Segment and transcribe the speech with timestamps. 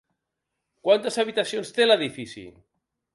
[0.87, 2.47] Quantes habitacions té l'edifici?